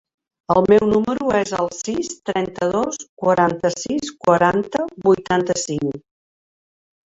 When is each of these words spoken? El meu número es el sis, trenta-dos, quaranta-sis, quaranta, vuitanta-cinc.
El 0.53 0.63
meu 0.71 0.87
número 0.93 1.27
es 1.39 1.51
el 1.57 1.69
sis, 1.81 2.09
trenta-dos, 2.31 2.99
quaranta-sis, 3.25 4.11
quaranta, 4.27 4.85
vuitanta-cinc. 5.07 6.05